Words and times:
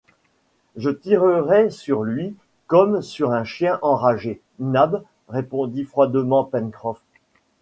Je 0.77 0.89
tirerais 0.89 1.69
sur 1.69 2.01
lui 2.01 2.35
comme 2.65 3.03
sur 3.03 3.33
un 3.33 3.43
chien 3.43 3.77
enragé, 3.83 4.41
Nab, 4.57 5.03
répondit 5.29 5.83
froidement 5.83 6.43
Pencroff. 6.43 7.03